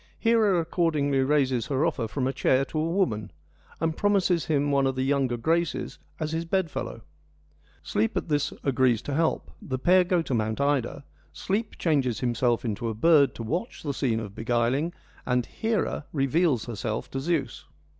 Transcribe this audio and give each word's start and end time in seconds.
Hera 0.17 0.59
accordingly 0.59 1.19
raises 1.19 1.67
her 1.67 1.85
offer 1.85 2.07
from 2.07 2.25
a 2.25 2.33
chair 2.33 2.65
to 2.65 2.79
a 2.79 2.89
woman, 2.89 3.29
and 3.79 3.95
promises 3.95 4.45
him 4.45 4.71
one 4.71 4.87
of 4.87 4.95
the 4.95 5.03
younger 5.03 5.37
Graces 5.37 5.99
as 6.19 6.31
his 6.31 6.43
bed 6.43 6.71
fellow. 6.71 7.01
Sleep 7.83 8.17
at 8.17 8.27
this 8.27 8.51
agrees 8.63 9.03
to 9.03 9.13
help, 9.13 9.51
the 9.61 9.77
pair 9.77 10.03
go 10.03 10.23
to 10.23 10.33
Mount 10.33 10.59
Ida, 10.59 11.05
Sleep 11.33 11.77
changes 11.77 12.19
himself 12.21 12.65
into 12.65 12.89
a 12.89 12.95
bird 12.95 13.35
to 13.35 13.43
watch 13.43 13.83
the 13.83 13.93
scene 13.93 14.19
of 14.19 14.33
beguiling, 14.33 14.91
and 15.23 15.45
Hera 15.45 16.07
reveals 16.13 16.65
herself 16.65 17.11
to 17.11 17.19
Zeus. 17.19 17.65